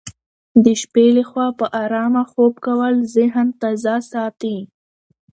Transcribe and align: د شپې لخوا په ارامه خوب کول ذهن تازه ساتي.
د 0.63 0.65
شپې 0.81 1.05
لخوا 1.17 1.47
په 1.59 1.65
ارامه 1.83 2.23
خوب 2.31 2.53
کول 2.65 2.95
ذهن 3.15 3.47
تازه 3.61 3.95
ساتي. 4.11 4.57